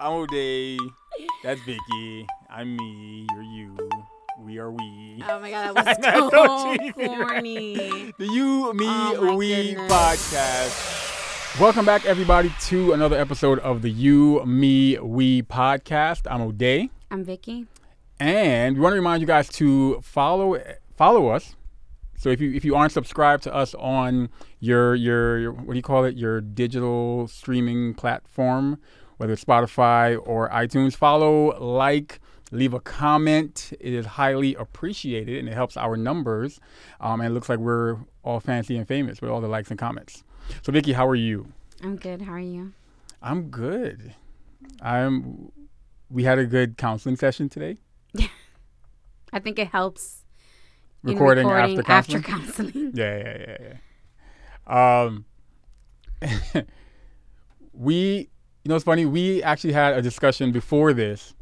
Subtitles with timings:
[0.00, 0.78] I'm O'Day.
[1.42, 2.26] That's Vicky.
[2.48, 3.26] I'm me.
[3.32, 3.76] You're you.
[4.38, 5.22] We are we.
[5.28, 6.94] Oh my god, that was so right?
[6.94, 8.12] corny.
[8.18, 9.92] The You, Me, Oh We goodness.
[9.92, 11.60] podcast.
[11.60, 16.22] Welcome back, everybody, to another episode of the You, Me, We podcast.
[16.30, 16.88] I'm O'Day.
[17.10, 17.66] I'm Vicky.
[18.18, 20.58] And we want to remind you guys to follow
[20.96, 21.56] follow us.
[22.16, 24.30] So if you if you aren't subscribed to us on
[24.60, 28.78] your your, your what do you call it your digital streaming platform,
[29.20, 32.20] whether it's Spotify or iTunes, follow, like,
[32.52, 33.70] leave a comment.
[33.78, 36.58] It is highly appreciated and it helps our numbers.
[37.02, 39.78] Um, and it looks like we're all fancy and famous with all the likes and
[39.78, 40.24] comments.
[40.62, 41.52] So Vicky, how are you?
[41.82, 42.22] I'm good.
[42.22, 42.72] How are you?
[43.20, 44.14] I'm good.
[44.80, 45.52] I'm.
[46.08, 47.76] We had a good counseling session today.
[48.14, 48.28] Yeah,
[49.34, 50.24] I think it helps
[51.02, 52.72] Recording, recording after counseling.
[52.72, 52.92] counseling.
[52.94, 53.74] Yeah, yeah, yeah,
[54.70, 55.02] yeah.
[55.04, 56.64] Um,
[57.74, 58.30] we,
[58.64, 59.06] you know, it's funny.
[59.06, 61.34] We actually had a discussion before this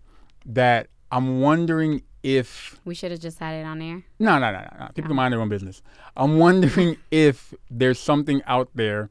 [0.47, 4.03] that I'm wondering if we should have just had it on air.
[4.19, 4.87] no, no, no, no, no.
[4.95, 5.83] People can mind their own business.
[6.17, 9.09] I'm wondering if there's something out there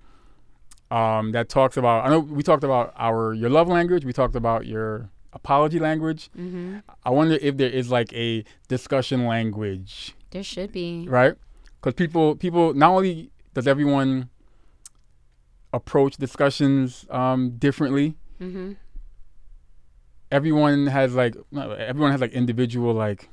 [0.91, 2.05] um, that talks about.
[2.05, 4.05] I know we talked about our your love language.
[4.05, 6.29] We talked about your apology language.
[6.35, 11.05] hmm I wonder if there is like a discussion language There should be.
[11.07, 11.35] right?
[11.79, 14.29] Because people, people, not only does everyone
[15.73, 18.73] approach discussions um, differently, hmm
[20.31, 23.29] everyone has like, everyone has like individual like,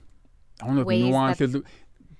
[0.62, 1.56] I don't know, if Ways that- nuances,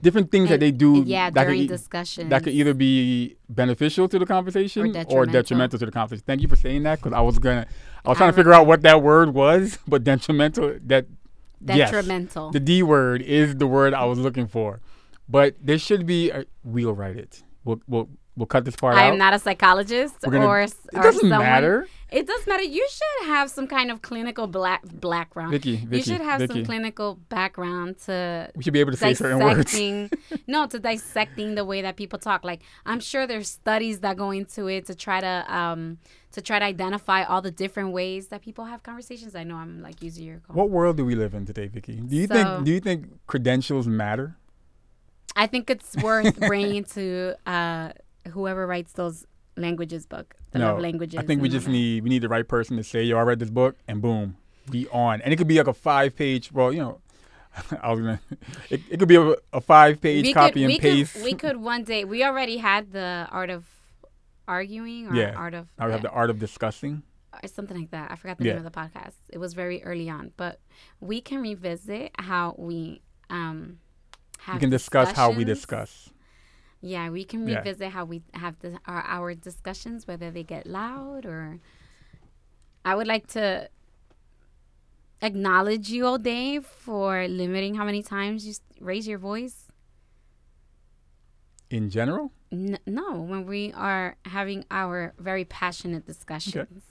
[0.03, 2.31] different things that they do Yeah, that during could, discussions.
[2.31, 5.27] that could either be beneficial to the conversation or detrimental.
[5.33, 6.25] detrimental to the conversation.
[6.27, 7.67] Thank you for saying that because I was gonna,
[8.05, 10.77] I was trying I to figure out what that word was, but detrimental.
[10.85, 11.07] That
[11.65, 11.91] yes.
[11.91, 12.51] detrimental.
[12.51, 14.81] The D word is the word I was looking for,
[15.29, 16.31] but there should be.
[16.31, 17.43] A, we'll write it.
[17.65, 19.13] We'll we'll we'll cut this part I out.
[19.13, 21.39] am not a psychologist gonna- or, it or doesn't someone.
[21.41, 21.87] matter.
[22.11, 22.63] It does matter.
[22.63, 25.51] You should have some kind of clinical black background.
[25.51, 26.53] Vicky, Vicky, you should have Vicky.
[26.55, 29.75] some clinical background to we should be able to say certain words.
[30.47, 34.31] no to dissecting the way that people talk like i'm sure there's studies that go
[34.31, 35.99] into it to try to um
[36.31, 39.83] to try to identify all the different ways that people have conversations i know i'm
[39.83, 41.97] like using your What world do we live in today, Vicky?
[41.97, 44.37] Do you So- think do you think credentials matter?
[45.37, 47.91] i think it's worth bringing to uh
[48.31, 49.27] whoever writes those
[49.57, 51.73] languages book the no, love languages I think we just that.
[51.73, 54.37] need we need the right person to say, "Yo, I read this book," and boom,
[54.71, 55.21] be on.
[55.23, 56.51] And it could be like a five page.
[56.53, 57.01] Well, you know,
[57.83, 58.21] I was gonna.
[58.71, 61.15] It, it could be a, a five page we copy could, and we paste.
[61.15, 62.05] Could, we could one day.
[62.05, 63.65] We already had the art of
[64.47, 65.35] arguing or Yeah.
[65.37, 67.03] art of I would have the art of discussing.
[67.43, 68.11] or something like that.
[68.13, 68.55] I forgot the Yeah.
[68.55, 69.15] name of the podcast.
[69.31, 70.61] It was very early on, but
[71.01, 73.79] we can revisit how we um
[74.41, 76.11] have We can discuss how we discuss.
[76.85, 77.59] Yeah, we can Yeah.
[77.59, 81.59] revisit how we have the, our our discussions, whether they get loud or.
[82.85, 83.71] I would like to
[85.23, 89.73] acknowledge you O'Day for limiting how many times you raise your voice.
[91.71, 96.83] In general, N- no, when we are having our very passionate discussions.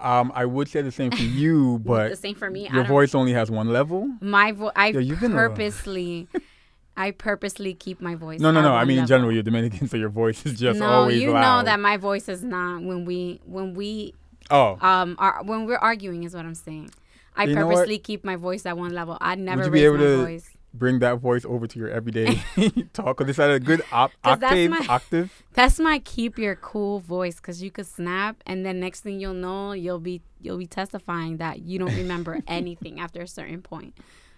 [0.00, 2.68] um, I would say the same for you, but the same for me.
[2.68, 4.10] Your voice only has one level.
[4.20, 4.72] My voice.
[4.74, 6.26] I Yeah, you've been a- purposely,
[6.98, 8.40] I purposely keep my voice.
[8.40, 8.74] No, no, no.
[8.74, 11.60] I mean, in general, you're Dominican, so your voice is just no, always you loud.
[11.60, 14.14] know that my voice is not when we when we
[14.50, 16.90] Oh, um are when we're arguing is what I'm saying.
[17.36, 19.16] I You purposely keep my voice at one level.
[19.20, 20.50] I never Would you raise be able my to voice.
[20.74, 22.42] bring that voice over to your everyday
[22.92, 23.18] talk?
[23.18, 24.70] Because it's at a good op- 'Cause that's octave.
[24.70, 25.44] my- octave.
[25.54, 29.34] That's my keep your cool voice because you could snap and then next thing you'll
[29.34, 33.94] know you'll be you'll be testifying that you don't remember anything after a certain point.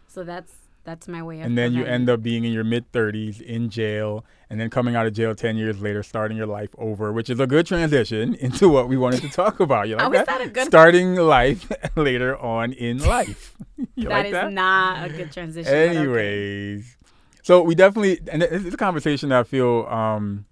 [0.06, 0.52] So that's
[0.84, 1.46] that's my way of.
[1.46, 4.96] And then you end up being in your mid 30s in jail, and then coming
[4.96, 8.34] out of jail 10 years later, starting your life over, which is a good transition
[8.40, 9.88] into what we wanted to talk about.
[9.88, 10.26] You like is that?
[10.26, 13.54] that a good- Starting life later on in life.
[13.94, 14.52] you That like is that?
[14.52, 15.70] not a good transition.
[15.72, 15.96] but okay.
[15.98, 16.96] Anyways,
[17.42, 20.44] so we definitely, and it's a conversation that I feel um,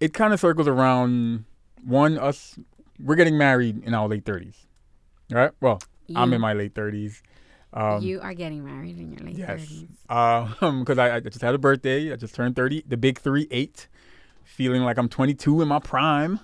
[0.00, 1.44] it kind of circles around
[1.84, 2.58] one us.
[2.98, 4.66] We're getting married in our late thirties,
[5.30, 5.50] right?
[5.60, 5.80] Well,
[6.14, 7.22] I'm in my late thirties.
[7.74, 9.88] Um, you are getting married in your late yes, thirties.
[10.10, 12.12] um, because I, I just had a birthday.
[12.12, 12.82] I just turned thirty.
[12.86, 13.88] The big three eight,
[14.44, 16.40] feeling like I'm 22 in my prime.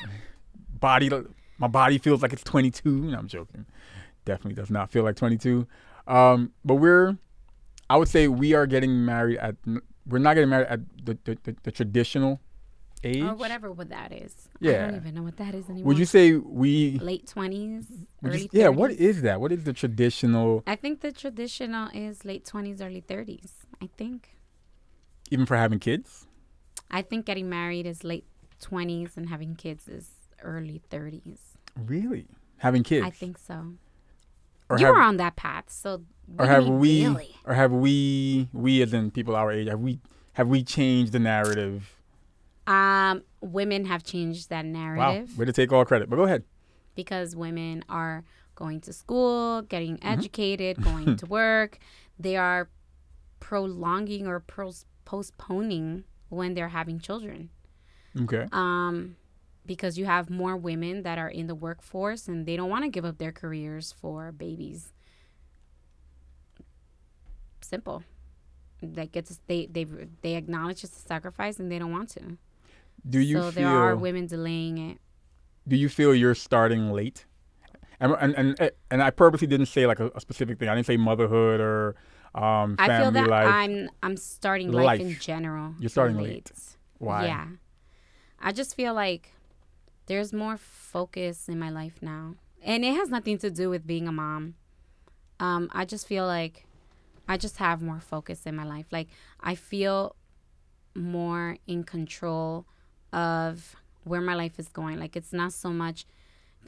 [0.80, 1.10] Body,
[1.58, 2.88] my body feels like it's 22.
[2.88, 3.66] No, I'm joking.
[4.24, 5.66] Definitely does not feel like 22.
[6.06, 7.16] Um, but we're,
[7.90, 9.56] I would say we are getting married at.
[10.06, 12.40] We're not getting married at the the, the, the traditional
[13.04, 13.22] age.
[13.22, 14.48] or whatever what that is.
[14.62, 15.88] I don't even know what that is anymore.
[15.88, 16.98] Would you say we?
[16.98, 17.86] late twenties,
[18.52, 18.68] yeah.
[18.68, 18.96] What 30s?
[18.96, 19.40] is that?
[19.40, 20.62] What is the traditional?
[20.66, 23.52] I think the traditional is late twenties, early thirties.
[23.80, 24.30] I think.
[25.30, 26.26] Even for having kids?
[26.90, 28.24] I think getting married is late
[28.60, 30.10] twenties and having kids is
[30.42, 31.58] early thirties.
[31.76, 32.26] Really?
[32.58, 33.06] having kids?
[33.06, 33.74] I think so.
[34.68, 36.02] or you have, were on that path, so.
[36.38, 37.36] or what do you have we Really?
[37.44, 40.00] or have we we as in people our age have we
[40.34, 41.94] have we changed the narrative?
[42.68, 46.10] Um, women have changed that Wow, narrative way to take all credit.
[46.10, 46.42] But go ahead.
[46.94, 48.24] because women are
[48.54, 50.08] going to school, getting Mm-hmm.
[50.18, 51.78] educated, going to work.
[52.18, 52.68] They are
[53.40, 57.50] prolonging or pros- postponing when they're having children.
[58.20, 58.46] Okay.
[58.52, 59.16] um,
[59.64, 62.90] because you have more women that are in the workforce and they don't want to
[62.90, 64.92] give up their careers for babies.
[67.60, 68.02] Simple.
[68.82, 69.84] Like it's they they
[70.22, 72.38] they acknowledge it's a sacrifice and they don't want to.
[73.08, 74.98] Do you so feel there are women delaying it.
[75.66, 77.26] do you feel you're starting late?
[78.00, 80.68] And and and, and I purposely didn't say like a, a specific thing.
[80.68, 81.96] I didn't say motherhood or
[82.34, 83.48] um, family I feel that life.
[83.48, 85.74] I'm I'm starting life, in general.
[85.80, 86.50] You're starting late.
[86.98, 87.26] Why?
[87.26, 87.46] Yeah.
[88.40, 89.32] I just feel like
[90.06, 92.36] there's more focus in my life now.
[92.62, 94.54] And it has nothing to do with being a mom.
[95.40, 96.66] Um, I just feel like
[97.28, 98.86] I just have more focus in my life.
[98.90, 99.08] Like
[99.40, 100.16] I feel
[100.94, 102.66] more in control
[103.12, 104.98] of where my life is going.
[104.98, 106.06] Like it's not so much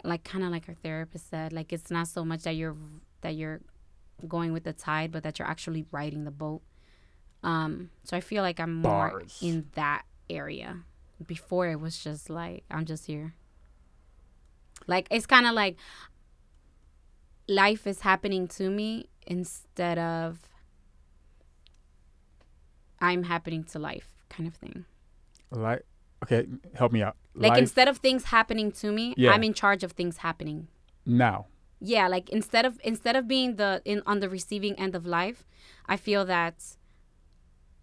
[0.04, 2.76] like kind of like our therapist said, like it's not so much that you're
[3.22, 3.60] that you're
[4.26, 6.62] going with the tide, but that you're actually riding the boat.
[7.42, 9.38] Um, so I feel like I'm more Bars.
[9.40, 10.80] in that area.
[11.26, 13.34] Before it was just like I'm just here.
[14.86, 15.76] Like it's kind of like
[17.46, 20.38] life is happening to me instead of
[23.00, 24.84] I'm happening to life kind of thing.
[25.50, 25.84] Like,
[26.24, 27.16] okay, help me out.
[27.34, 29.30] Like Life instead of things happening to me, Yeah.
[29.32, 30.68] I'm in charge of things happening.
[31.06, 31.46] now.
[31.82, 35.46] Yeah, like instead of instead of being the in on the receiving end of life,
[35.86, 36.56] I feel that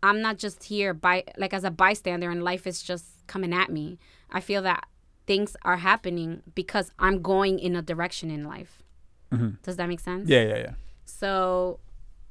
[0.03, 3.71] I'm not just here by like as a bystander and life is just coming at
[3.71, 3.97] me.
[4.29, 4.85] I feel that
[5.25, 8.83] things are happening because I'm going in a direction in life.
[9.31, 9.61] Mhm.
[9.63, 10.29] Does that make sense?
[10.29, 10.73] Yeah, yeah, yeah.
[11.05, 11.79] So,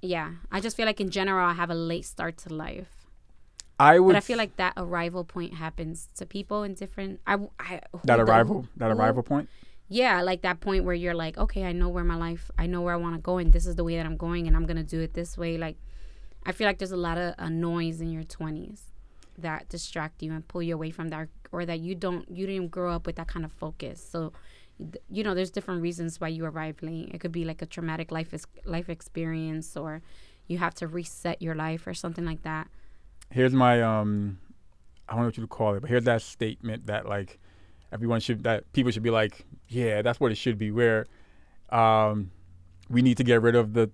[0.01, 2.96] yeah, I just feel like in general I have a late start to life.
[3.79, 7.21] I would But I feel like that arrival point happens to people in different.
[7.27, 9.49] I, I that the- arrival that arrival point.
[9.89, 12.81] yeah, like that point where you're like, okay, I know where my life, I know
[12.81, 14.65] where I want to go, and this is the way that I'm going, and I'm
[14.67, 15.59] gonna do it this way.
[15.59, 15.77] Like,
[16.47, 18.81] I feel like there's a lot of uh, noise in your 20s
[19.39, 22.71] that distract you and pull you away from that, or that you don't, you didn't
[22.71, 24.03] grow up with that kind of focus.
[24.11, 24.33] So,
[24.79, 27.11] th- you know, there's different reasons why you arrive late.
[27.13, 30.01] It could be like a traumatic life is life experience, or
[30.49, 32.69] you have to reset your life, or something like that.
[33.31, 34.39] Here's my um,
[35.09, 37.39] I don't know what you to call it, but here's that statement that like
[37.93, 40.71] everyone should that people should be like, yeah, that's what it should be.
[40.71, 41.07] Where
[41.71, 42.31] um,
[42.89, 43.91] we need to get rid of the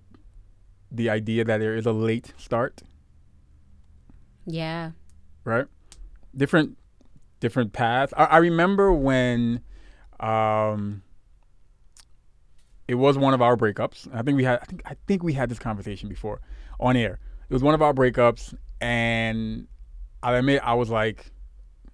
[0.91, 2.81] the idea that there is a late start.
[4.45, 4.91] Yeah.
[5.43, 5.65] right?
[6.35, 6.77] Different
[7.39, 8.13] different paths.
[8.15, 9.61] I, I remember when
[10.19, 11.03] um
[12.87, 14.07] it was one of our breakups.
[14.13, 16.41] I think we had I think I think we had this conversation before
[16.79, 17.19] on air.
[17.49, 19.67] It was one of our breakups and
[20.21, 21.31] I admit I was like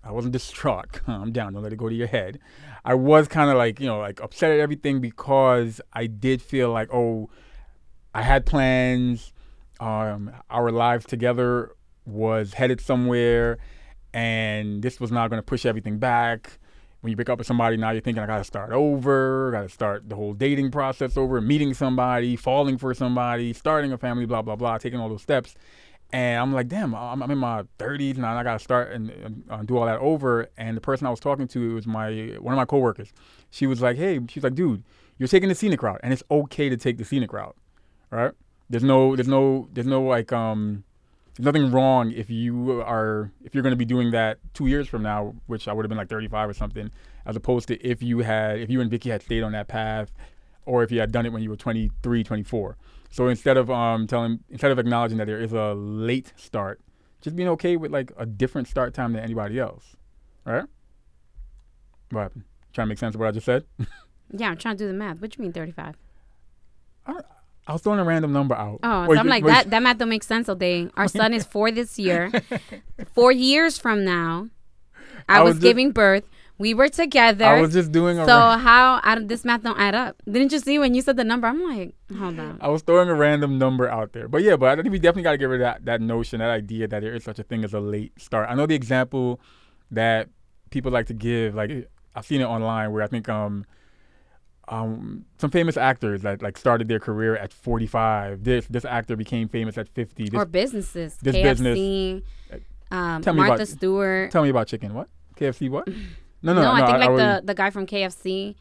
[0.03, 0.91] I wasn't distraught.
[1.05, 2.39] Calm down, don't let it go to your head.
[2.85, 6.71] I was kind of like, you know, like upset at everything because I did feel
[6.71, 7.29] like, oh,
[8.13, 9.33] I had plans.
[9.79, 11.71] Um, our lives together
[12.05, 13.59] was headed somewhere,
[14.13, 16.59] and this was not going to push everything back.
[17.01, 19.61] When you break up with somebody, now you're thinking I got to start over, got
[19.61, 24.25] to start the whole dating process over, meeting somebody, falling for somebody, starting a family,
[24.25, 25.55] blah blah blah, taking all those steps.
[26.11, 28.31] And I'm like, damn, I'm, in my 30s now.
[28.31, 30.49] And I got to start and, and uh, do all that over.
[30.57, 33.13] And the person I was talking to was my one of my coworkers.
[33.51, 34.83] She was like, hey, she's like, dude,
[35.19, 37.55] you're taking the scenic route, and it's okay to take the scenic route,
[38.09, 38.31] right?
[38.69, 40.83] There's no, there's no, there's no like, um,
[41.35, 45.03] there's nothing wrong if you are if you're to be doing that two years from
[45.03, 46.89] now, which I would have been like 35 or something,
[47.25, 50.11] as opposed to if you had, if you and Vicky had stayed on that path,
[50.65, 52.77] or if you had done it when you were 23, 24.
[53.09, 56.79] So instead of um telling, instead of acknowledging that there is a late start,
[57.21, 59.95] just being okay with like a different start time than anybody else,
[60.45, 60.65] right?
[62.11, 62.43] What happened?
[62.73, 63.65] Trying to make sense of what I just said?
[64.31, 65.19] Yeah, I'm trying to do the math.
[65.19, 65.95] What do you mean 35?
[67.07, 68.79] I was throwing a random number out.
[68.83, 69.71] Oh, so I'm like that.
[69.71, 70.87] That math don't make sense O'Day.
[70.95, 72.31] Our son is four this year.
[73.15, 74.49] Four years from now,
[75.27, 76.25] I, I was, was just- giving birth.
[76.59, 77.45] We were together.
[77.45, 80.21] I was just doing a so ra- how I, this math don't add up?
[80.29, 81.47] Didn't you see when you said the number?
[81.47, 82.57] I'm like, hold on.
[82.59, 84.27] I was throwing a random number out there.
[84.27, 86.39] But yeah, but I think we definitely got to get rid of that, that notion,
[86.39, 88.49] that idea that there is such a thing as a late start.
[88.49, 89.39] I know the example
[89.89, 90.27] that
[90.69, 91.71] people like to give, like
[92.13, 93.65] I've seen it online where I think um
[94.67, 98.43] um some famous actors that like started their career at 45.
[98.43, 100.25] This this actor became famous at 50.
[100.25, 101.15] This, or businesses.
[101.21, 102.21] this KFC,
[102.91, 104.31] um, Tell me Martha about- Stewart.
[104.31, 104.93] tell me about chicken.
[104.93, 105.07] What?
[105.37, 105.87] KFC what?
[106.41, 106.71] No, no, no.
[106.71, 108.55] I think like was- the the guy from KFC.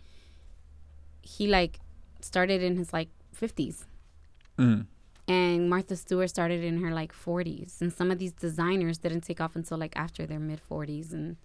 [1.23, 1.79] he like
[2.21, 3.09] started in his like
[3.39, 3.85] 50s.
[4.59, 4.87] Mm.
[5.29, 7.81] And Martha Stewart started in her like 40s.
[7.83, 11.13] And some of these designers didn't take off until like after their mid 40s.
[11.13, 11.37] And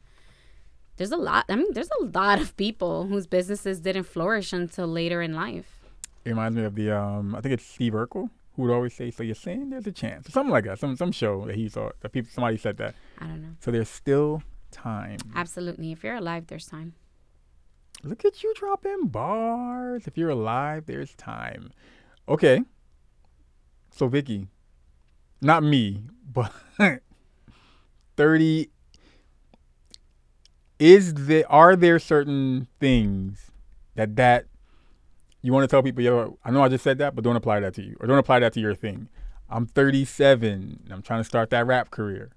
[0.97, 4.87] there's a lot, I mean, there's a lot of people whose businesses didn't flourish until
[4.87, 5.79] later in life.
[6.23, 9.11] It reminds me of the um, I think it's Steve Urkel who would always say,
[9.11, 10.79] "So you're saying there's a chance," something like that.
[10.79, 12.95] Some some show that he thought that people somebody said that.
[13.19, 13.55] I don't know.
[13.59, 14.41] So there's still
[14.73, 15.19] time.
[15.35, 15.91] Absolutely.
[15.91, 16.93] If you're alive, there's time.
[18.03, 20.07] Look at you dropping bars.
[20.07, 21.71] If you're alive, there's time.
[22.27, 22.61] Okay.
[23.91, 24.47] So Vicky,
[25.41, 26.51] not me, but
[28.17, 28.69] thirty.
[30.79, 33.51] Is there are there certain things
[33.95, 34.47] that that
[35.41, 36.03] you want to tell people?
[36.03, 38.17] Yo, I know I just said that, but don't apply that to you, or don't
[38.17, 39.07] apply that to your thing.
[39.49, 40.81] I'm 37.
[40.83, 42.31] And I'm trying to start that rap career.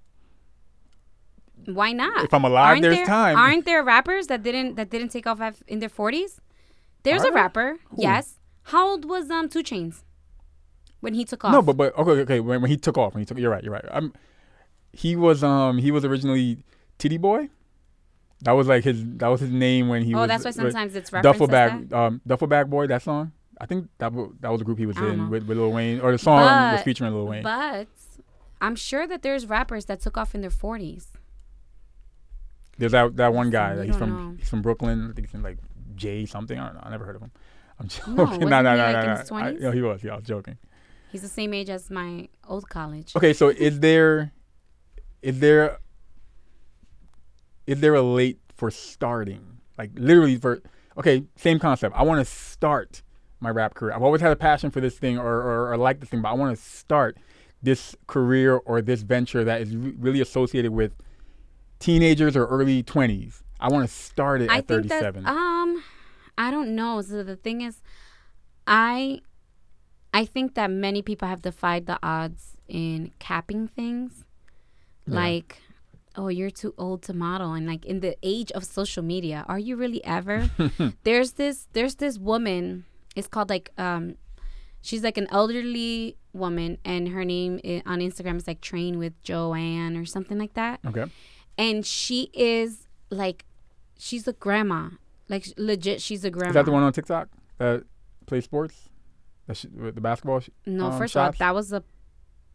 [1.66, 2.24] Why not?
[2.24, 3.36] If I'm alive, aren't there's there, time.
[3.36, 6.38] Aren't there rappers that didn't that didn't take off in their 40s?
[7.02, 7.76] There's Are a rapper.
[7.90, 8.02] Who?
[8.02, 8.38] Yes.
[8.64, 10.02] How old was um 2 Chainz
[11.00, 11.52] when he took off?
[11.52, 12.40] No, but but okay, okay.
[12.40, 13.84] When, when he took off, when he took, you're right, you're right.
[13.90, 14.12] Um,
[14.92, 16.64] he was um he was originally
[16.98, 17.48] Tity Boi.
[18.42, 20.28] That was like his that was his name when he oh, was.
[20.28, 22.86] that's why like, sometimes it's referenced Duffel bag um Duffel bag boy.
[22.86, 23.32] That song.
[23.58, 25.28] I think that wa- that was the group he was in know.
[25.30, 27.42] with, with Lil Wayne, or the song was But- featuring Lil Wayne.
[27.42, 27.88] But
[28.60, 31.06] I'm sure that there's rappers that took off in their 40s.
[32.78, 33.76] There's that that one guy.
[33.76, 34.34] we He's from know.
[34.38, 35.08] he's from Brooklyn.
[35.10, 35.58] I think he's in like
[35.94, 36.58] Jay something.
[36.58, 36.82] I don't know.
[36.84, 37.30] I never heard of him.
[37.78, 38.48] I'm joking.
[38.48, 39.60] No, no, no, he, no, like, no, I- 20s?
[39.60, 40.02] no, he was.
[40.04, 40.58] Yeah, I was joking.
[41.10, 43.14] He's the same age as my old college.
[43.16, 44.32] Okay, so is there
[45.22, 45.78] is there
[47.66, 49.58] is there a late for starting?
[49.78, 50.62] Like literally for
[50.98, 51.94] okay, same concept.
[51.96, 53.02] I want to start
[53.40, 53.94] my rap career.
[53.94, 56.28] I've always had a passion for this thing or or, or like this thing, but
[56.28, 57.16] I want to start
[57.62, 60.92] this career or this venture that is re- really associated with
[61.78, 63.42] teenagers or early 20s.
[63.60, 65.26] I want to start it I at think that 37.
[65.26, 65.82] um
[66.38, 67.00] I don't know.
[67.02, 67.82] So the thing is
[68.66, 69.20] I
[70.12, 74.24] I think that many people have defied the odds in capping things.
[75.06, 75.14] Yeah.
[75.14, 75.58] Like
[76.18, 79.58] oh you're too old to model and like in the age of social media are
[79.58, 80.48] you really ever
[81.04, 84.16] there's this there's this woman it's called like um
[84.80, 89.12] she's like an elderly woman and her name i- on instagram is like train with
[89.22, 91.04] joanne or something like that okay.
[91.58, 93.44] And she is like
[93.98, 94.90] she's a grandma
[95.28, 97.84] like legit she's a grandma Is that the one on TikTok that
[98.26, 98.88] plays sports?
[99.46, 100.40] That sh- with the basketball?
[100.40, 101.36] Sh- no um, first shots?
[101.36, 101.82] of all that was a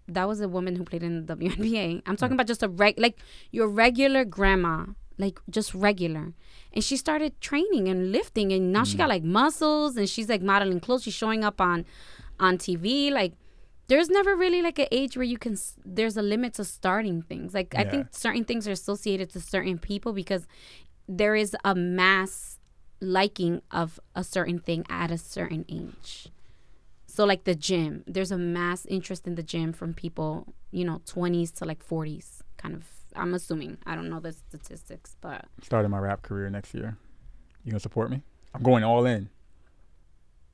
[0.08, 2.01] that was a woman who played in the WNBA.
[2.05, 3.17] I'm talking about just a reg like
[3.51, 6.34] your regular grandma, like just regular.
[6.74, 10.41] And she started training and lifting and now she got like muscles and she's like
[10.41, 11.03] modeling clothes.
[11.03, 11.86] She's showing up on
[12.39, 13.34] on TV like
[13.92, 17.54] there's never really like an age where you can there's a limit to starting things.
[17.54, 20.48] Like I think certain things are associated to certain people because
[21.10, 22.58] there is a mass
[23.02, 26.30] liking of a certain thing at a certain age.
[27.06, 31.02] So like the gym, there's a mass interest in the gym from people, you know,
[31.06, 32.86] 20s to like 40s, kind of.
[33.14, 33.78] I'm assuming.
[33.86, 36.96] I don't know the statistics, but starting my rap career next year.
[37.66, 38.22] You gonna support me?
[38.56, 39.30] I'm going all in.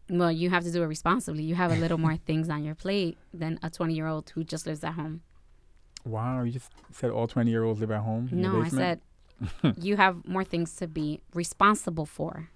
[0.10, 1.44] Well, you have to do it responsibly.
[1.44, 4.44] You have a little more things on your plate than a 20 year old who
[4.44, 5.22] just lives at home.
[6.06, 8.30] Wow, you just said all 20 year olds live at home.
[8.32, 9.02] No, I said
[9.82, 12.50] you have more things to be responsible for.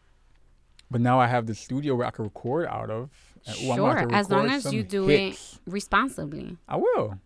[0.89, 3.09] But now I have the studio where I can record out of.
[3.45, 5.53] and, ooh, I'm gonna have Sure, as long as you do hits.
[5.65, 6.57] it responsibly.
[6.67, 7.17] I will.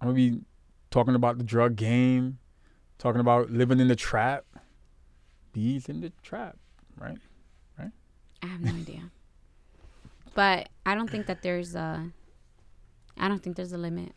[0.00, 0.40] I'm gonna be
[0.90, 2.38] talking about the drug game,
[2.98, 4.44] talking about living in the trap.
[5.52, 6.56] Beez in the trap,
[6.98, 7.18] right?
[8.42, 9.10] I have no idea.
[10.34, 12.10] But I don't think that there's a
[13.16, 14.12] I don't think there's a limit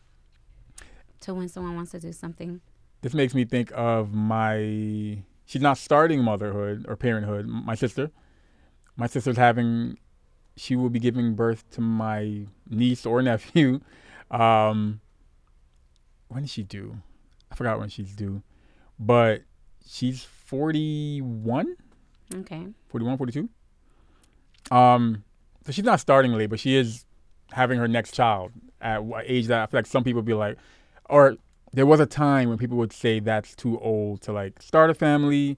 [1.21, 2.61] to when someone wants to do something.
[3.01, 5.23] This makes me think of my.
[5.45, 7.47] She's not starting motherhood or parenthood.
[7.47, 8.11] My sister.
[8.95, 9.97] My sister's having.
[10.55, 13.79] She will be giving birth to my niece or nephew.
[14.31, 15.01] Um,
[16.29, 16.95] when is she due?
[17.51, 18.43] I forgot when she's due,
[18.97, 19.41] but
[19.85, 21.75] she's 41,
[22.35, 22.65] Okay.
[22.87, 23.49] 41, 42.
[24.71, 25.23] Um,
[25.65, 27.05] so she's not starting late, but she is
[27.51, 28.51] having her next child
[28.81, 30.57] at age that I feel like some people be like,
[31.09, 31.35] or
[31.73, 34.93] there was a time when people would say that's too old to like start a
[34.93, 35.57] family,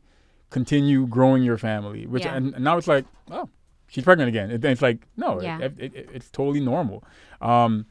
[0.50, 2.36] continue growing your family, which Yeah.
[2.36, 3.48] and, and now it's like, oh,
[3.88, 4.52] she's pregnant again.
[4.52, 5.60] It, it's like no, Yeah.
[5.60, 7.04] it, it, it- it's totally normal.
[7.42, 7.86] Um,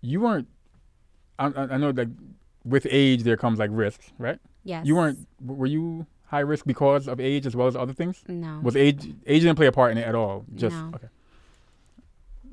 [0.00, 0.48] you weren't.
[1.38, 2.08] I, I I know that
[2.64, 4.38] with age there comes like risks, right?
[4.64, 4.86] Yes.
[4.86, 5.26] You weren't.
[5.44, 8.16] Were you high risk because of age as well as other things?
[8.28, 8.60] No.
[8.62, 10.44] Was age age didn't play a part in it at all?
[10.54, 10.92] Just No.
[10.96, 11.08] okay.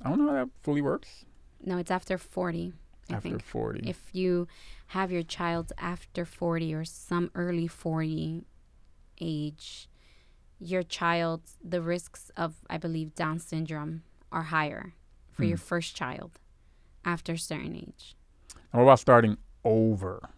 [0.04, 1.26] I don't know how that fully works
[1.64, 2.74] no, it's after 40.
[3.10, 3.44] I after think.
[3.44, 3.82] forty.
[3.88, 4.48] If you
[4.98, 8.44] have your child after 40 or some early 40
[9.20, 9.88] age,
[10.60, 14.94] your child, the risks of, I believe, Down syndrome are higher
[15.32, 15.50] for Hmm.
[15.50, 16.32] your first child
[17.06, 18.16] after a certain age.
[18.72, 20.30] And what about starting over?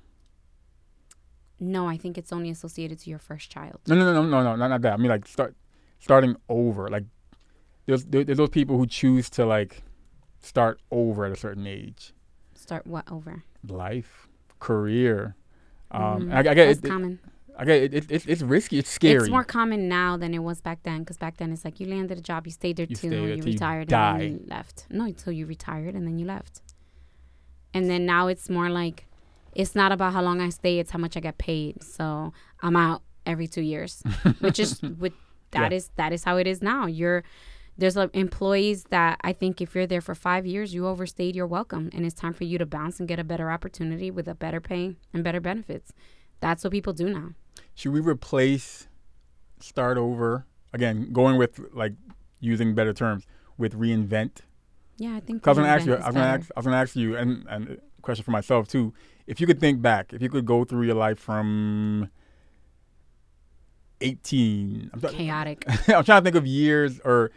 [1.64, 3.80] No, I think it's only associated to your first child.
[3.88, 4.94] No, no, no, no, no, no, not, not that.
[4.94, 5.56] I mean, like start
[6.00, 6.90] starting over.
[6.90, 7.06] Like
[7.86, 9.84] there's there's those people who choose to like
[10.42, 12.14] start over at a certain age.
[12.54, 13.44] Start what over?
[13.68, 14.28] Life,
[14.60, 15.36] career.
[15.92, 17.20] Um, Mm, I, I get That's it, it- common.
[17.56, 18.80] I get it, it, it's it's risky.
[18.80, 19.18] It's scary.
[19.22, 21.86] It's more common now than it was back then because back then it's like you
[21.86, 24.12] landed a job, you stayed there You till stayed there you till you retired die.
[24.12, 24.86] and then you left.
[24.90, 26.62] No, until you retired and then you left.
[27.74, 29.06] And then now it's more like
[29.56, 31.84] it's not about how long I stay, it's how much I get paid.
[31.84, 34.02] So I'm out every two years,
[34.40, 35.14] which is with
[35.52, 35.78] that Yeah.
[35.78, 36.86] is that is how it is now.
[36.88, 37.24] You're
[37.78, 41.48] there's like employees that I think if you're there for five years, you overstayed your
[41.48, 44.36] welcome, and it's time for you to bounce and get a better opportunity with a
[44.36, 45.92] better pay and better benefits.
[46.40, 47.30] That's what people do now.
[47.74, 48.88] Should we replace
[49.60, 51.12] start over again?
[51.14, 51.94] Going with like
[52.40, 53.26] using better terms
[53.58, 54.42] with reinvent.
[54.98, 55.42] Yeah, I think.
[55.42, 55.94] Cause I was gonna ask you.
[55.94, 56.52] I was gonna ask.
[56.56, 58.94] I was gonna ask you, and and a question for myself too.
[59.28, 62.10] If you could think back, if you could go through your life from
[64.02, 65.64] eighteen, I'm, th- chaotic.
[65.88, 67.32] I'm trying to think of years or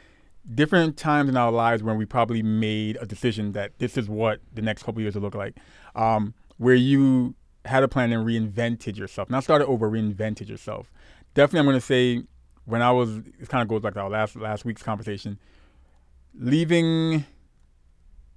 [0.52, 4.40] different times in our lives when we probably made a decision that this is what
[4.52, 5.56] the next couple years will look like,
[5.94, 9.28] um, where you had a plan and reinvented yourself.
[9.28, 10.92] Not started over, reinvented yourself.
[11.34, 12.22] Definitely, I'm going to say
[12.64, 13.18] when I was.
[13.18, 15.38] It kind of goes back to our last last week's conversation.
[16.38, 17.24] Leaving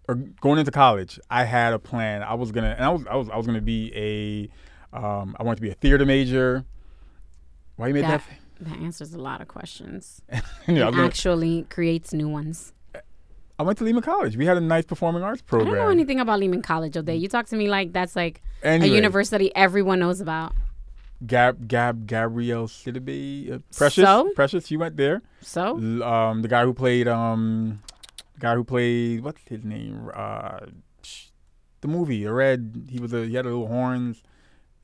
[0.09, 2.23] or going into college, I had a plan.
[2.23, 4.97] I was gonna, and I was, I was, I was gonna be a.
[4.97, 6.65] Um, I wanted to be a theater major.
[7.75, 8.23] Why you made that?
[8.59, 10.21] That, that answers a lot of questions.
[10.31, 12.73] Yeah, I and was gonna- actually creates new ones.
[13.57, 14.37] I went to Lehman College.
[14.37, 15.73] We had a nice performing arts program.
[15.73, 17.17] I don't know anything about Lehman College, O'Day.
[17.17, 20.53] You talk to me like that's like Anyway, a university everyone knows about.
[21.27, 24.31] Gab, Gab, Gabrielle Sidibe, uh, Precious, So?
[24.35, 24.71] Precious.
[24.71, 25.21] you went there.
[25.41, 27.81] So Um, the guy who played, um,
[28.39, 30.09] guy who played, what's his name?
[30.13, 30.59] Uh,
[31.81, 32.87] the movie, the red.
[32.89, 34.23] He was a, he had a little horns.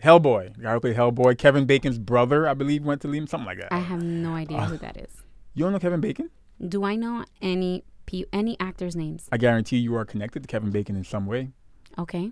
[0.03, 1.37] Hellboy, the guy who played Hellboy.
[1.37, 3.71] Kevin Bacon's brother, I believe, went to Lehman, something like that.
[3.73, 5.23] I have no idea Uh, who that is.
[5.53, 6.29] you don't know Kevin Bacon?
[6.67, 9.27] Do I know any pe- any actors' names?
[9.31, 11.51] I guarantee you are connected to Kevin Bacon in some way.
[11.97, 12.31] Okay,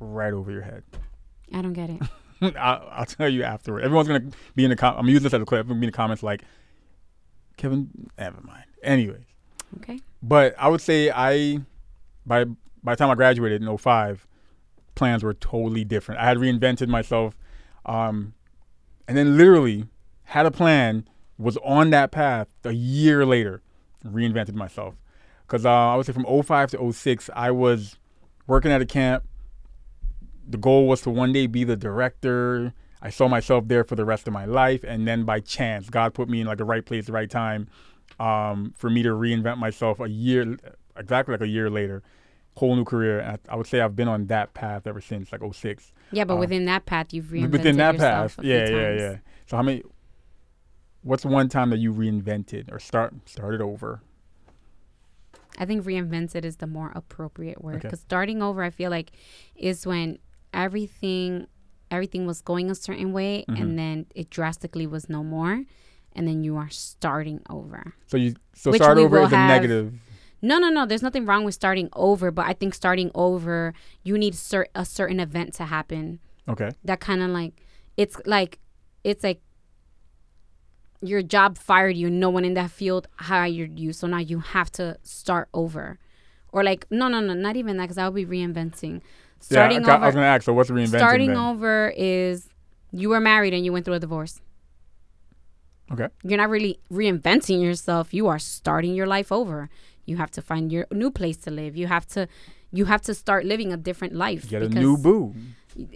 [0.00, 0.84] Right over your head.
[1.52, 2.00] I don't get it.
[2.56, 3.82] I'll, I'll tell you afterward.
[3.82, 4.76] Everyone's gonna be in the.
[4.76, 5.62] Com- I'm gonna use this as a clip.
[5.62, 6.42] I'm gonna be in the comments like,
[7.56, 7.90] Kevin.
[8.18, 8.64] Never mind.
[8.82, 9.24] Anyways,
[9.76, 11.60] Okay, but I would say I,
[12.26, 12.44] by
[12.82, 14.26] by the time I graduated in 05,
[14.94, 16.20] plans were totally different.
[16.20, 17.36] I had reinvented myself,
[17.86, 18.34] um,
[19.06, 19.86] and then literally
[20.24, 21.08] had a plan.
[21.38, 23.62] Was on that path a year later.
[24.04, 24.94] Reinvented myself,
[25.46, 27.96] because uh, I would say from 05 to 06, I was
[28.46, 29.24] working at a camp
[30.48, 32.72] the goal was to one day be the director.
[33.02, 36.14] I saw myself there for the rest of my life, and then by chance, God
[36.14, 37.68] put me in like the right place, the right time,
[38.18, 40.00] um, for me to reinvent myself.
[40.00, 40.56] A year,
[40.96, 42.02] exactly like a year later,
[42.56, 43.22] whole new career.
[43.22, 45.92] I, I would say I've been on that path ever since, like 06.
[46.12, 49.00] yeah, but Uh, within that path, you've reinvented Within that yourself path, yeah, yeah, times.
[49.02, 49.16] yeah.
[49.46, 49.82] So how many?
[51.02, 54.02] What's one time that you reinvented or start started over?
[55.60, 57.82] I think reinvented is the more appropriate word Okay.
[57.88, 59.10] because starting over, I feel like,
[59.56, 60.18] is when
[60.52, 61.46] everything
[61.90, 63.60] everything was going a certain way Mhm.
[63.60, 65.64] and then it drastically was no more,
[66.18, 67.94] and then you are starting over.
[68.08, 69.94] So you so Which start over is a negative.
[70.42, 70.84] No, no, no.
[70.84, 74.84] There's nothing wrong with starting over, but I think starting over, you need cer- a
[74.84, 76.70] certain event to happen Okay.
[76.84, 77.62] that kind of like
[77.96, 78.58] it's like
[79.04, 79.40] it's like
[81.00, 84.70] your job fired you no one in that field hired you so now you have
[84.72, 85.98] to start over
[86.52, 89.00] or like no no no not even that because i'll be reinventing
[89.40, 90.42] starting yeah, I, I was gonna ask.
[90.42, 91.36] So what's reinventing starting then?
[91.36, 92.48] over is
[92.90, 94.40] you were married and you went through a divorce
[95.92, 96.08] Okay.
[96.22, 99.68] you're not really reinventing yourself you are starting your life over
[100.04, 102.28] you have to find your new place to live you have to
[102.70, 105.34] you have to start living a different life Get a new boo.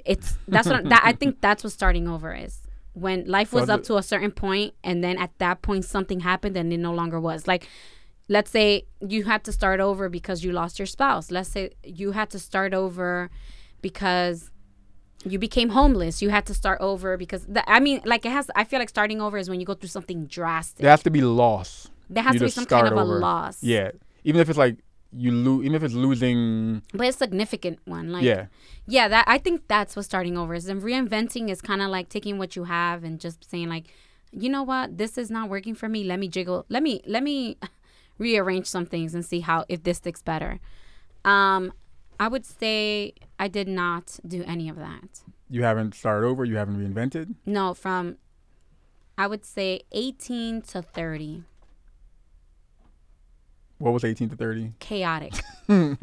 [0.05, 2.61] it's that's what that I think that's what starting over is.
[2.95, 5.85] When life So was up the- to a certain point and then at that point
[5.85, 7.47] something happened and it no longer was.
[7.47, 7.69] Like
[8.29, 11.31] let's say you had to start over because you lost your spouse.
[11.31, 13.29] Let's say you had to start over
[13.83, 14.51] because
[15.25, 16.23] you became homeless.
[16.23, 18.89] You had to start over because the, I mean like it has I feel like
[18.89, 20.83] starting over is when you go through something drastic.
[20.83, 21.89] There has to be loss.
[22.11, 23.63] there has you to be some kind of start a loss.
[23.63, 23.91] Yeah.
[24.25, 24.77] Even if it's like
[25.15, 26.83] you lose, even if it's losing.
[26.95, 28.13] But it's a significant one.
[28.13, 28.47] Like yeah.
[28.87, 32.09] yeah that i think that's what starting over is and reinventing is kind of like
[32.09, 33.87] taking what you have and just saying like
[34.33, 37.23] you know what this is not working for me let me jiggle let me let
[37.23, 37.57] me
[38.19, 40.59] rearrange some things and see how if this sticks better
[41.25, 41.73] um
[42.19, 43.13] i would say
[43.45, 45.11] i did not do any of that
[45.49, 46.43] You haven't started over.
[46.51, 47.27] You haven't reinvented.
[47.45, 48.17] no from
[49.19, 51.43] I would say 18 to 30.
[53.79, 54.73] What was 18 to 30?
[54.79, 55.35] Chaotic.
[55.69, 55.99] it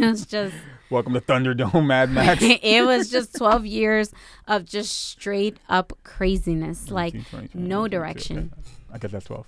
[0.00, 0.54] was just
[0.90, 2.42] Welcome to Thunderdome, Mad Max.
[2.42, 4.12] it was just 12 years
[4.48, 6.90] of just straight up craziness.
[6.90, 7.96] Like 19, 20, no 22.
[7.96, 8.52] direction.
[8.92, 9.46] I guess that's 12.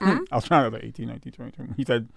[0.00, 0.18] Huh?
[0.32, 1.52] I was trying to like 18, 19, 20.
[1.52, 1.72] 20.
[1.76, 2.08] He said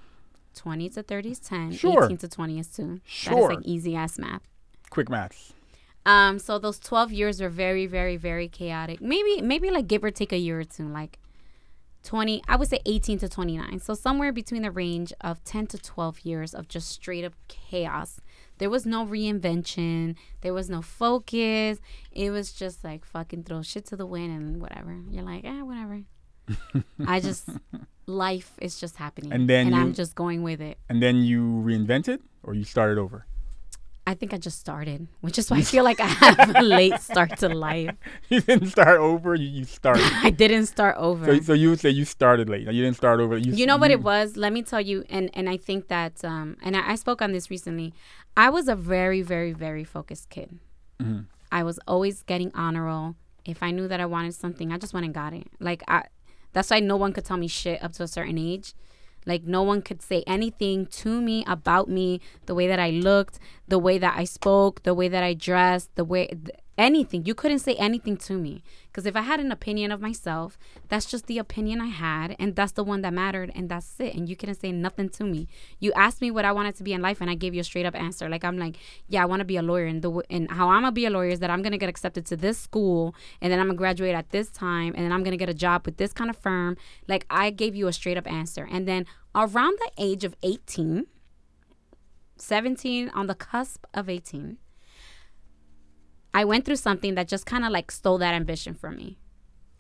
[0.56, 1.72] 20 to 30 is 10.
[1.74, 2.06] Sure.
[2.06, 2.88] 18 to 20 is 2.
[2.96, 3.52] That Sure.
[3.52, 4.42] is like easy ass math.
[4.90, 5.54] quick math.
[6.06, 9.02] Um, so those 12 years were very, very, very chaotic.
[9.02, 11.18] Maybe, maybe like give or take a year or two, like
[12.04, 13.80] 20, I would say 18 to 29.
[13.80, 18.22] So somewhere between the range of 10 to 12 years of just straight up chaos.
[18.60, 20.16] There was no reinvention.
[20.42, 21.80] There was no focus.
[22.12, 24.96] It was just like fucking throw shit to the wind and whatever.
[25.10, 26.04] You're like, eh, whatever.
[27.08, 27.50] I just,
[28.08, 29.32] life is just happening.
[29.34, 30.78] And then and you- I'm just going with it.
[30.90, 33.26] And then you reinvented or you started over?
[34.08, 37.02] I think I just started, which is why I feel like I have a late
[37.02, 37.90] start to life.
[38.30, 40.04] you didn't start over, you, you started.
[40.24, 41.26] I didn't start over.
[41.26, 42.62] so, so you would say you started late.
[42.68, 43.36] You didn't start over.
[43.36, 46.24] You, you know what it was let me tell you and and i think that
[46.24, 47.94] um and i, I spoke on this recently
[48.38, 50.60] i was a very very very focused kid
[51.02, 51.26] Mhm.
[51.52, 54.94] i was always getting honor roll if i knew that i wanted something i just
[54.94, 56.04] went and got it like i
[56.56, 58.74] that's why no one could tell me shit up to a certain age.
[59.26, 63.40] Like no one could say anything to me about me the way that i looked
[63.68, 66.30] the way that i spoke the way that i dressed the way
[66.78, 67.26] anything.
[67.26, 68.64] You couldn't say anything to me.
[68.88, 70.58] Because if i had an opinion of myself
[70.88, 74.16] that's just the opinion i had and that's the one that mattered and that's it
[74.16, 75.48] and you couldn't say nothing to me.
[75.80, 77.64] You asked me what i wanted to be in life and i gave you a
[77.64, 78.30] straight up answer.
[78.30, 80.84] Like i'm like yeah i want to be a lawyer and the and how i'm
[80.84, 83.60] gonna be a lawyer is that i'm gonna get accepted to this school and then
[83.60, 86.14] i'm gonna graduate at this time and then i'm gonna get a job with this
[86.14, 86.78] kind of firm.
[87.08, 88.68] Like i gave you a straight up answer.
[88.72, 91.08] And then around the age of 18
[92.38, 94.58] 17 on the cusp of 18
[96.36, 99.18] I went through something that just kind of like stole that ambition from me.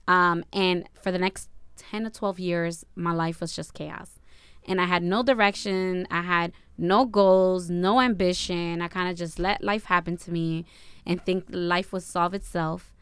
[0.08, 4.22] Um, and for the next 10 to 12 years, my life was just chaos.
[4.66, 6.08] And I had no direction.
[6.10, 8.82] I had no goals, no ambition.
[8.82, 10.66] I kind of just let life happen to me
[11.06, 12.94] and think life would solve itself.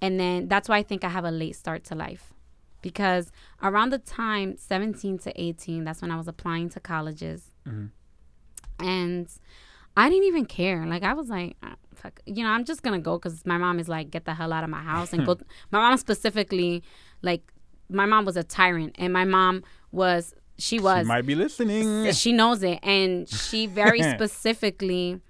[0.00, 2.32] And then that's why I think I have a late start to life.
[2.80, 7.50] Because around the time 17 to 18, that's when I was applying to colleges.
[8.78, 9.28] And
[9.96, 10.86] I didn't even care.
[10.86, 13.78] Like I was like, ah, fuck, you know, I'm just gonna go because my mom
[13.78, 15.38] is like, get the hell out of my house and go.
[15.70, 16.82] my mom specifically,
[17.22, 17.42] like,
[17.88, 22.12] my mom was a tyrant, and my mom was she was You might be listening.
[22.12, 25.20] she knows it, and she very specifically,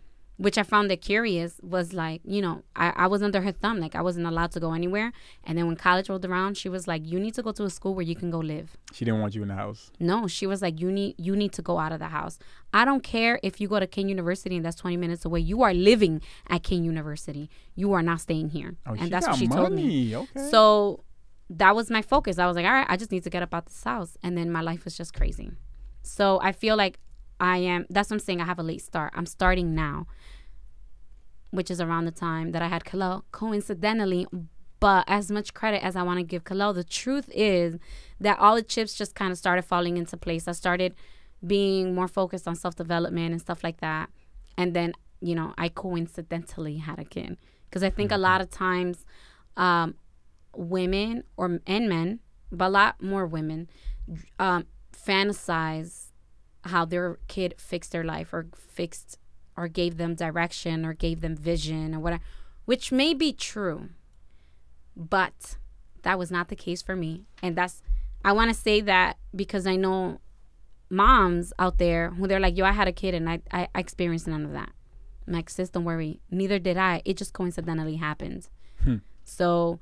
[0.44, 3.78] which I found it curious, was like, you know, I, I was under her thumb,
[3.78, 5.12] like I wasn't allowed to go anywhere.
[5.44, 7.70] And then when college rolled around, she was like, you need to go to a
[7.78, 8.68] school where you can go live.
[8.96, 9.90] She didn't want you in the house.
[10.00, 12.38] No, she was like, you need you need to go out of the house.
[12.72, 15.40] I don't care if you go to King University and that's twenty minutes away.
[15.40, 17.44] You are living at King University.
[17.74, 19.82] You are not staying here, Oh, and that's what she told me.
[19.82, 20.14] money.
[20.14, 20.48] Okay.
[20.50, 21.04] So
[21.50, 22.38] that was my focus.
[22.38, 24.16] I was like, all right, I just need to get up out of this house,
[24.22, 25.50] and then my life was just crazy.
[26.02, 26.98] So I feel like
[27.40, 27.86] I am.
[27.90, 28.40] That's what I'm saying.
[28.40, 29.12] I have a late start.
[29.14, 30.06] I'm starting now,
[31.50, 33.22] which is around the time that I had Kalel.
[33.32, 34.26] Coincidentally,
[34.78, 37.78] but as much credit as I want to give Kalel, the truth is
[38.20, 40.46] that all the chips just kind of started falling into place.
[40.46, 40.94] I started
[41.46, 44.10] being more focused on self development and stuff like that,
[44.56, 48.50] and then you know I coincidentally had a kid because I think a lot of
[48.50, 49.04] times.
[49.56, 49.96] Um,
[50.54, 53.68] women or and men, but a lot more women,
[54.38, 56.09] um, fantasize
[56.64, 59.18] how their kid fixed their life or fixed
[59.56, 62.22] or gave them direction or gave them vision or whatever,
[62.64, 63.88] which may be true,
[64.96, 65.56] but
[66.02, 67.26] that was not the case for me.
[67.42, 67.82] And that's
[68.24, 70.20] I want to say that because I know
[70.90, 74.26] moms out there who they're like, yo, I had a kid and I, I, experienced
[74.26, 74.70] none of that.
[75.26, 76.20] I'm like, sis, don't worry.
[76.30, 77.00] Neither did I.
[77.04, 78.48] It just coincidentally happened.
[78.82, 78.96] Hmm.
[79.24, 79.78] So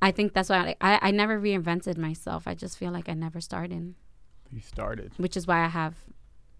[0.00, 2.44] I think that's why I, I, I never reinvented myself.
[2.46, 3.94] I just feel like I never started,
[4.52, 5.94] you started which is why I have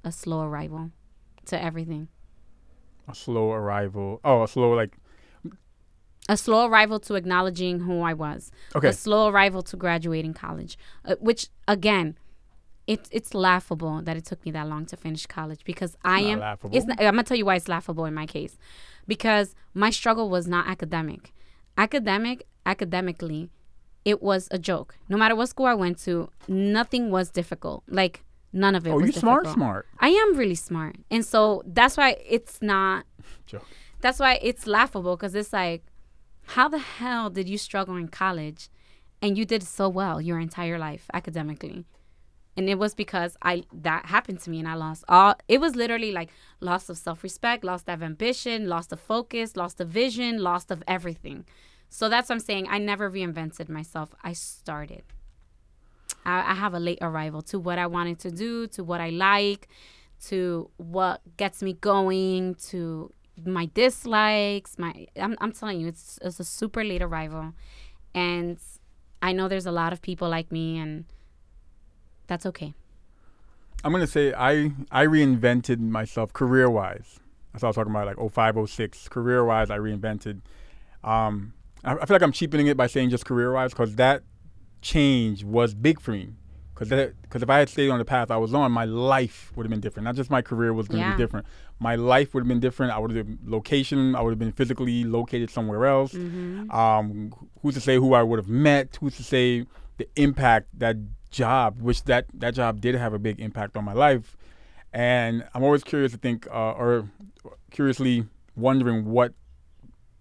[0.05, 0.91] a slow arrival
[1.47, 2.09] to everything.
[3.09, 4.21] a slow arrival.
[4.25, 4.97] Oh, a slow like.
[6.29, 8.53] A slow arrival to acknowledging who I was.
[8.77, 8.89] Okay.
[8.89, 12.17] A slow arrival to graduating college, uh, which again,
[12.87, 16.31] it's it's laughable that it took me that long to finish college because I not
[16.31, 16.39] am.
[16.41, 16.77] laughable.
[16.77, 18.57] It's not, I'm gonna tell you why it's laughable in my case,
[19.09, 21.33] because my struggle was not academic.
[21.77, 23.51] Academic, academically,
[24.05, 24.97] it was a joke.
[25.09, 27.83] No matter what school I went to, nothing was difficult.
[27.89, 29.57] Like none of it Oh, was you smart, difficult.
[29.57, 29.87] smart.
[29.99, 33.05] I am really smart, and so that's why it's not.
[33.47, 33.67] Joke.
[34.01, 35.85] That's why it's laughable because it's like,
[36.57, 38.69] how the hell did you struggle in college,
[39.21, 41.85] and you did so well your entire life academically?
[42.57, 45.35] And it was because I that happened to me, and I lost all.
[45.49, 49.79] It was literally like loss of self respect, loss of ambition, loss of focus, loss
[49.79, 51.45] of vision, loss of everything.
[51.91, 52.69] So that's what I'm saying.
[52.71, 54.15] I never reinvented myself.
[54.23, 55.03] I started.
[56.25, 59.11] I, I have a late arrival to what I wanted to do, to what I
[59.11, 59.69] like,
[60.27, 63.13] to what gets me going, to
[63.45, 64.79] my dislikes.
[64.79, 67.55] My I'm, I'm telling you, it's it's a super late arrival,
[68.15, 68.59] and
[69.21, 71.07] I know there's a lot of people like me, and
[72.29, 72.73] that's okay.
[73.83, 77.19] I'm gonna say I I reinvented myself career wise.
[77.53, 79.09] That's what I was talking about, like 05, 06.
[79.09, 80.43] Career wise, I reinvented.
[81.03, 81.53] Um,
[81.85, 84.23] I, I feel like I'm cheapening it by saying just career wise because that
[84.83, 86.31] change was big for me.
[86.75, 89.67] Because because if I had stayed on the path I was on, my life would
[89.67, 90.05] have been different.
[90.05, 91.17] Not just my career was going to Yeah.
[91.17, 91.47] be different.
[91.79, 92.93] My life would have been different.
[92.93, 94.15] I would have location.
[94.15, 96.13] I would have been physically located somewhere else.
[96.15, 96.71] Mm-hmm.
[96.71, 98.97] Um, who's to say who I would have met?
[99.01, 99.67] Who's to say
[99.99, 100.97] the impact that
[101.31, 104.37] job, which that that job did have a big impact on my life,
[104.93, 107.09] and I'm always curious to think, uh, or
[107.71, 108.25] curiously
[108.57, 109.35] wondering what,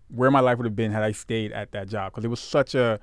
[0.10, 2.40] where my life would have been had I stayed at that job, because it was
[2.40, 3.00] such a,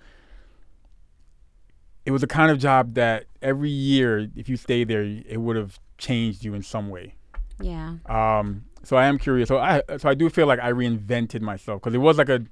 [2.05, 5.57] it was a kind of job that every year, if you stayed there, it would
[5.57, 7.14] have changed you in some way.
[7.61, 7.97] Yeah.
[8.07, 9.49] Um, so I am curious.
[9.49, 12.45] So I so I do feel like I reinvented myself because it was like a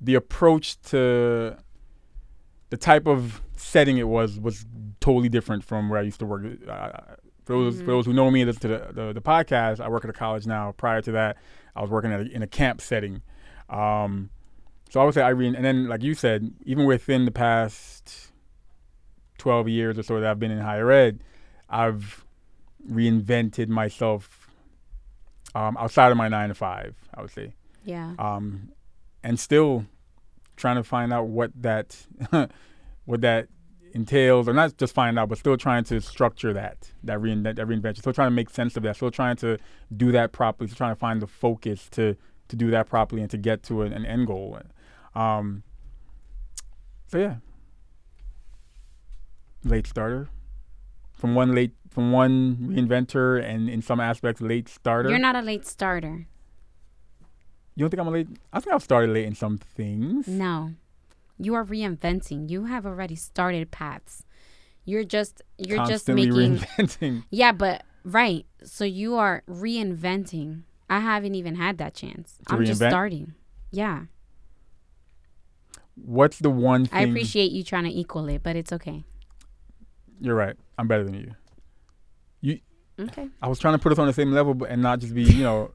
[0.00, 1.56] the approach to
[2.70, 4.64] the type of setting it was was
[5.00, 6.44] totally different from where I used to work.
[6.68, 6.90] Uh,
[7.44, 9.80] for those for those who know me, listen to the, the the podcast.
[9.80, 10.72] I work at a college now.
[10.72, 11.36] Prior to that,
[11.74, 13.22] I was working at a, in a camp setting.
[13.68, 14.30] Um,
[14.90, 18.28] so I would say Irene, and then like you said, even within the past
[19.38, 21.20] twelve years or so that I've been in higher ed,
[21.68, 22.24] I've
[22.90, 24.48] reinvented myself
[25.54, 26.94] um, outside of my nine to five.
[27.14, 28.14] I would say Yeah.
[28.18, 28.70] um,
[29.24, 29.86] and still
[30.56, 32.06] trying to find out what that
[33.04, 33.48] what that
[33.92, 37.56] entails, or not just find out, but still trying to structure that that, rein- that,
[37.56, 37.98] that reinvention.
[37.98, 38.96] Still trying to make sense of that.
[38.96, 39.58] Still trying to
[39.96, 40.68] do that properly.
[40.68, 42.16] Still trying to find the focus to
[42.48, 44.58] to do that properly and to get to an, an end goal.
[45.14, 45.62] Um,
[47.08, 47.36] so yeah,
[49.64, 50.28] late starter
[51.12, 55.08] from one late from one reinventor and in some aspects late starter.
[55.08, 56.26] You're not a late starter.
[57.74, 58.28] You don't think I'm a late?
[58.52, 60.26] I think I've started late in some things.
[60.28, 60.72] No.
[61.38, 62.48] You are reinventing.
[62.50, 64.24] You have already started paths.
[64.84, 67.24] You're just you're Constantly just making reinventing.
[67.30, 68.46] Yeah, but right.
[68.62, 70.62] So you are reinventing.
[70.88, 72.38] I haven't even had that chance.
[72.48, 73.34] To I'm just starting.
[73.70, 74.02] Yeah.
[75.94, 76.98] What's the one thing?
[76.98, 79.04] I appreciate you trying to equal it, but it's okay.
[80.20, 80.56] You're right.
[80.78, 81.34] I'm better than you.
[82.98, 83.28] Okay.
[83.42, 85.22] I was trying to put us on the same level, but and not just be,
[85.22, 85.72] you know,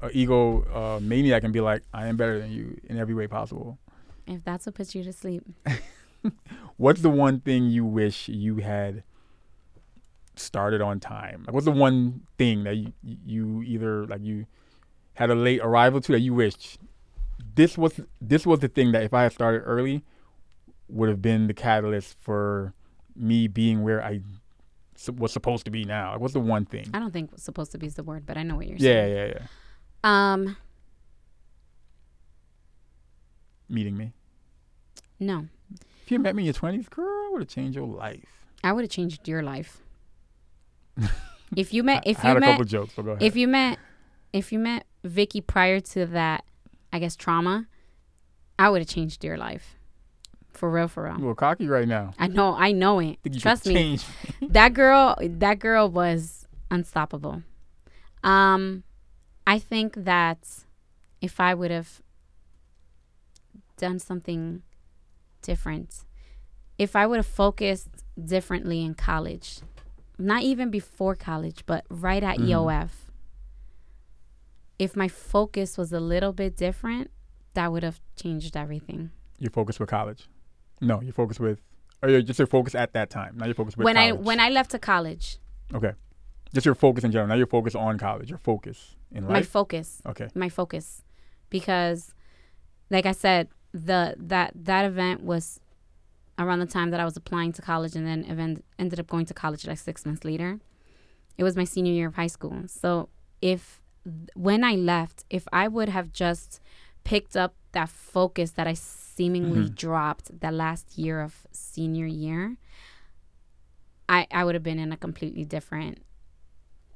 [0.00, 3.26] an ego uh, maniac and be like, I am better than you in every way
[3.26, 3.78] possible.
[4.26, 5.44] If that's what puts you to sleep.
[6.76, 9.04] What's the one thing you wish you had
[10.36, 11.44] started on time?
[11.46, 14.46] Like, what's the one thing that you, you either like you
[15.14, 16.78] had a late arrival to that you wished
[17.54, 20.04] this was this was the thing that if I had started early
[20.88, 22.74] would have been the catalyst for
[23.16, 24.20] me being where I
[25.16, 26.12] was supposed to be now.
[26.12, 26.88] Like, what's the one thing?
[26.94, 29.02] I don't think supposed to be is the word, but I know what you're Yeah,
[29.04, 29.16] saying.
[29.16, 29.32] Yeah, yeah,
[30.04, 30.32] yeah.
[30.32, 30.56] Um,
[33.68, 34.12] Meeting me.
[35.18, 35.46] no.
[36.02, 38.26] If you met me in your twenties, girl, I would have changed your life.
[38.62, 39.78] I would have changed your life.
[41.56, 43.22] If you met if I had you a met couple jokes, so go ahead.
[43.22, 43.78] if you met
[44.32, 46.44] if you met Vicky prior to that,
[46.92, 47.66] I guess trauma,
[48.58, 49.76] I would have changed your life.
[50.52, 51.34] For real, for I'm a real.
[51.34, 52.12] cocky right now.
[52.18, 53.18] I know, I know it.
[53.24, 53.98] You Trust me.
[54.42, 57.42] that girl that girl was unstoppable
[58.24, 58.82] um
[59.46, 60.38] i think that
[61.20, 62.00] if i would have
[63.76, 64.62] done something
[65.42, 66.04] different
[66.78, 67.90] if i would have focused
[68.24, 69.60] differently in college
[70.18, 72.48] not even before college but right at Mhm.
[72.48, 72.90] eof
[74.78, 77.10] if my focus was a little bit different
[77.54, 80.28] that would have changed everything Your focus with college.
[80.80, 81.60] No, your focus with
[82.02, 83.36] or your, just your focus at that time.
[83.36, 85.38] Now your focus with when i when i left to college
[85.72, 85.92] Okay.
[86.52, 87.26] Just your focus in general.
[87.28, 88.28] Not your focus on college.
[88.30, 89.32] Your focus in life.
[89.32, 90.28] my focus okay.
[90.34, 91.02] my focus
[91.50, 92.14] because
[92.90, 95.60] like i said the that that event was
[96.38, 99.26] around the time that i was applying to college and then event, ended up going
[99.26, 100.58] to college like six months later
[101.36, 103.08] it was my senior year of high school so
[103.40, 103.80] if
[104.34, 106.60] when i left if i would have just
[107.04, 109.74] picked up that focus that i seemingly Mhm.
[109.74, 112.56] dropped that last year of senior year
[114.08, 115.98] i i would have been in a completely different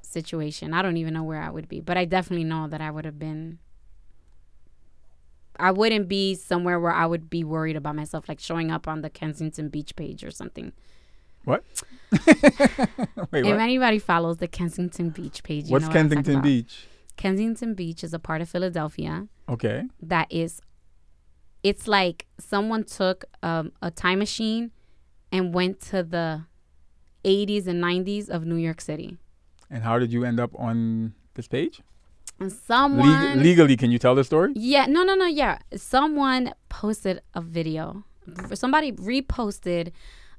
[0.01, 0.73] situation.
[0.73, 3.05] I don't even know where I would be, but I definitely know that I would
[3.05, 3.59] have been.
[5.59, 9.01] I wouldn't be somewhere where I would be worried about myself, like showing up on
[9.01, 10.71] the Kensington Beach page or something.
[11.45, 11.61] Wait,
[12.11, 13.59] if what?
[13.59, 16.43] anybody follows the Kensington Beach page, you What's know what I'm talking Kensington about.
[16.43, 16.87] Beach?
[17.17, 19.83] Kensington Beach is a part of Philadelphia Okay.
[20.01, 20.61] that is
[21.63, 24.71] it's like someone took um, a time machine
[25.31, 26.45] and went to the
[27.25, 29.17] 80s and 90s of New York City.
[29.69, 31.81] And how did you end up on this page?
[32.39, 32.53] And
[32.97, 34.53] Leg- legally, can you tell the story?
[34.55, 35.25] Yeah, no, no, no.
[35.25, 38.03] Yeah, someone posted a video.
[38.53, 39.91] Somebody reposted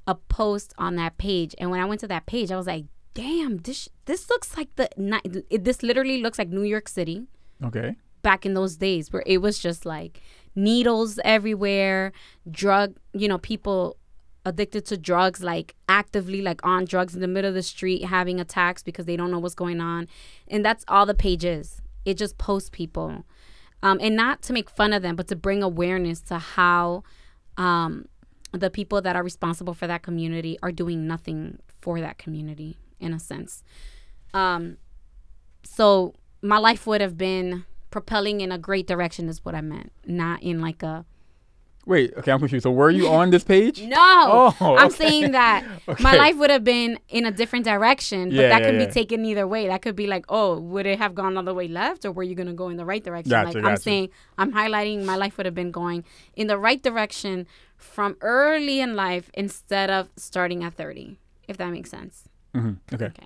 [0.07, 2.85] a post on that page, and when I went to that page, I was like,
[3.13, 7.27] "Damn, this this looks like the ni- it, this literally looks like New York City
[7.63, 7.95] Okay.
[8.23, 10.21] back in those days, where it was just like
[10.55, 12.11] needles everywhere,
[12.49, 13.97] drug, you know, people
[14.45, 18.39] addicted to drugs, like actively like on drugs in the middle of the street, having
[18.39, 20.07] attacks because they don't know what's going on,
[20.47, 21.80] and that's all the page is.
[22.05, 23.25] It just posts people,
[23.83, 27.03] um, and not to make fun of them, but to bring awareness to how
[27.57, 28.05] um,
[28.51, 33.13] the people that are responsible for that community are doing nothing for that community in
[33.13, 33.63] a sense.
[34.33, 34.77] Um,
[35.63, 39.91] so my life would have been propelling in a great direction is what I meant,
[40.05, 41.05] not in like a
[41.85, 42.13] Wait.
[42.17, 42.63] Okay, I'm confused.
[42.63, 43.81] So were you on this page?
[43.97, 43.97] no.
[43.99, 44.95] Oh, I'm okay.
[44.95, 45.65] saying that
[45.99, 48.85] my life would have been in a different direction, but Yeah, that yeah, could yeah.
[48.85, 49.67] be taken either way.
[49.67, 52.23] That could be like, oh, would it have gone all the way left, or were
[52.23, 53.31] you gonna go in the right direction?
[53.31, 56.03] Gotcha, like I'm saying, I'm highlighting my life would have been going
[56.35, 61.17] in the right direction from early in life instead of starting at 30,
[61.47, 62.29] if that makes sense.
[62.53, 63.05] hmm Okay.
[63.05, 63.25] Okay.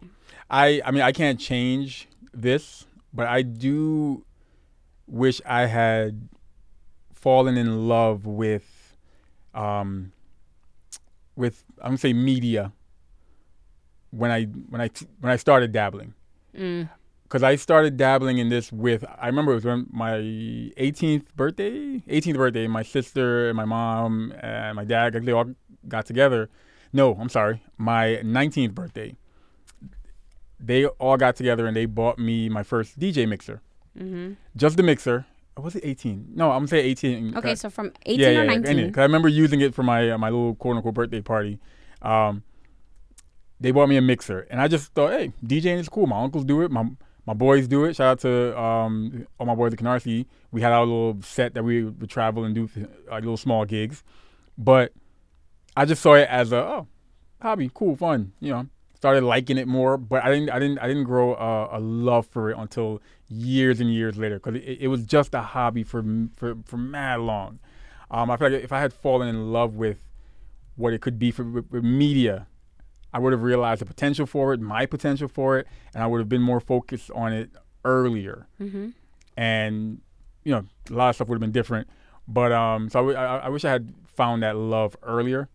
[0.50, 4.24] I I mean I can't change this, but I do
[5.08, 6.30] wish I had
[7.26, 8.96] fallen in love with
[9.56, 10.12] um
[11.36, 12.72] with I'm gonna say media
[14.12, 14.90] when I when I
[15.22, 16.14] when I started dabbling.
[16.56, 16.88] Mm.
[17.24, 20.12] Because I started dabbling in this with, I remember it was when my
[20.78, 25.50] 18th birthday, 18th birthday, my sister and my mom and my dad, they all
[25.88, 26.50] got together.
[26.94, 29.16] No, I'm sorry, my 19th birthday.
[30.60, 33.62] They all got together and they bought me my first DJ mixer.
[33.98, 35.26] hmm Just the mixer.
[35.58, 36.34] Was it 18?
[36.36, 37.38] No, I'm gonna say 18.
[37.38, 38.88] Okay, so from 18 yeah, yeah, or yeah, 19.
[38.88, 41.60] because I remember using it for my uh, my little quote unquote birthday party.
[42.02, 42.44] Um,
[43.60, 46.08] they bought me a mixer, and I just thought, hey, DJing is cool.
[46.08, 46.72] My uncles do it.
[46.72, 46.86] My
[47.26, 47.96] my boys do it.
[47.96, 50.26] Shout out to um, all my boys at Canarsie.
[50.52, 52.70] We had our little set that we would travel and do
[53.10, 54.04] like little small gigs,
[54.58, 54.92] but
[55.78, 56.88] I just saw it as a oh,
[57.42, 58.34] hobby, cool, fun.
[58.42, 58.68] You know,
[59.06, 62.26] started liking it more, but I didn't I didn't I didn't grow a, a love
[62.28, 66.04] for it until years and years later because it, it was just a hobby for
[66.36, 67.60] for for mad long.
[68.10, 70.00] Um, I feel like if I had fallen in love with
[70.76, 72.48] what it could be for with, with media,
[73.14, 76.20] I would have realized the potential for it, my potential for it, and I would
[76.20, 77.50] have been more focused on it
[77.84, 78.48] earlier.
[78.58, 78.90] hmm
[79.38, 80.02] And
[80.44, 81.88] you know, a lot of stuff would have been different.
[82.28, 85.48] But um, so I, w- I- I wish I had found that love earlier,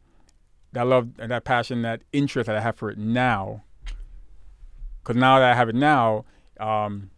[0.72, 3.64] that love and that passion, that interest that I have for it now.
[5.02, 6.24] Because now that I have it now,
[6.58, 7.10] um,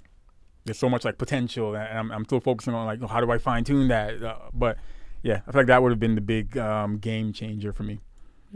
[0.64, 3.38] there's so much like potential, and I'm, I'm still focusing on like how do I
[3.38, 4.22] fine tune that.
[4.22, 4.78] Uh, but
[5.22, 7.98] yeah, I feel like that would have been the big um, game changer for me.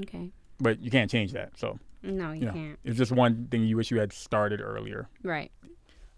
[0.02, 0.30] Okay.
[0.60, 2.78] But you can't change that, so No, you you know, can't.
[2.84, 5.08] it's just one thing you wish you had started earlier.
[5.22, 5.50] Right.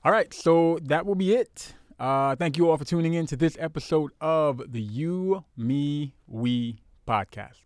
[0.05, 1.75] All right, so that will be it.
[1.99, 6.79] Uh, thank you all for tuning in to this episode of the You, Me, We
[7.07, 7.62] podcast.